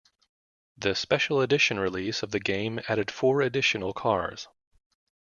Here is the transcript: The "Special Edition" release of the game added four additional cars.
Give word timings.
The 0.79 0.95
"Special 0.95 1.41
Edition" 1.41 1.79
release 1.79 2.23
of 2.23 2.31
the 2.31 2.39
game 2.39 2.79
added 2.87 3.11
four 3.11 3.39
additional 3.41 3.93
cars. 3.93 4.47